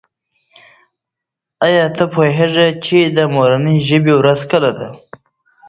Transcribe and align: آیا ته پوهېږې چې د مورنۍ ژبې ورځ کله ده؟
آیا 1.65 1.85
ته 1.97 2.03
پوهېږې 2.13 2.67
چې 2.85 2.97
د 3.17 3.19
مورنۍ 3.35 3.77
ژبې 3.87 4.13
ورځ 4.17 4.39
کله 4.51 4.71
ده؟ 4.77 4.89